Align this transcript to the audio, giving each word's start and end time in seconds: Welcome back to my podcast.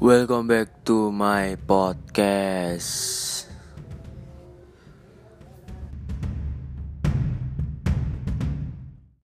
Welcome 0.00 0.48
back 0.48 0.82
to 0.88 1.12
my 1.12 1.60
podcast. 1.68 3.19